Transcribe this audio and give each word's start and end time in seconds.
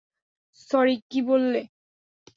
Sorry, 0.59 0.95
কী 1.09 1.19
বললে? 1.27 1.61